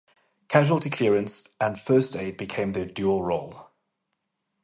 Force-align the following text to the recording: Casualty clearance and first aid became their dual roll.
Casualty 0.47 0.89
clearance 0.89 1.47
and 1.59 1.79
first 1.79 2.15
aid 2.15 2.35
became 2.35 2.71
their 2.71 2.87
dual 2.87 3.21
roll. 3.23 3.69